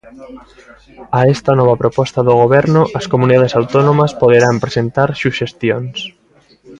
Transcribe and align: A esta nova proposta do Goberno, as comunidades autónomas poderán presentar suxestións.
A 1.19 1.21
esta 1.35 1.51
nova 1.59 1.75
proposta 1.83 2.19
do 2.27 2.33
Goberno, 2.41 2.81
as 2.99 3.05
comunidades 3.13 3.53
autónomas 3.59 4.11
poderán 4.21 4.55
presentar 4.65 5.09
suxestións. 5.23 5.97